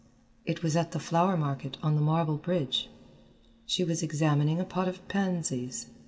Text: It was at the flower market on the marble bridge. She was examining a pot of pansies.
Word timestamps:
It 0.47 0.63
was 0.63 0.75
at 0.75 0.93
the 0.93 0.99
flower 0.99 1.37
market 1.37 1.77
on 1.83 1.93
the 1.93 2.01
marble 2.01 2.37
bridge. 2.37 2.89
She 3.67 3.83
was 3.83 4.01
examining 4.01 4.59
a 4.59 4.65
pot 4.65 4.87
of 4.87 5.07
pansies. 5.07 5.91